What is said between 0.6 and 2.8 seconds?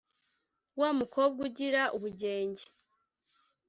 Wa Mukobwa ugira ubugenge